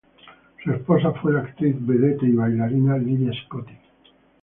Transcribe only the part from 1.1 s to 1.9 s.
fue la actriz,